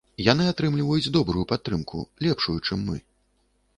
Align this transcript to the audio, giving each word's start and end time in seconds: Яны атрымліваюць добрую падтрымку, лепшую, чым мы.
Яны 0.31 0.45
атрымліваюць 0.51 1.11
добрую 1.19 1.43
падтрымку, 1.53 2.01
лепшую, 2.29 2.57
чым 2.69 2.79
мы. 2.89 2.97